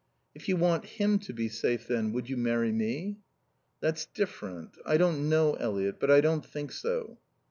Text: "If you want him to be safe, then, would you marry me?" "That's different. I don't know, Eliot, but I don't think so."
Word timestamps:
"If 0.33 0.49
you 0.49 0.57
want 0.57 0.85
him 0.97 1.19
to 1.19 1.31
be 1.31 1.47
safe, 1.47 1.85
then, 1.85 2.11
would 2.11 2.27
you 2.27 2.35
marry 2.35 2.71
me?" 2.71 3.19
"That's 3.81 4.05
different. 4.07 4.75
I 4.83 4.97
don't 4.97 5.29
know, 5.29 5.53
Eliot, 5.53 5.99
but 5.99 6.09
I 6.09 6.21
don't 6.21 6.43
think 6.43 6.71
so." 6.71 7.19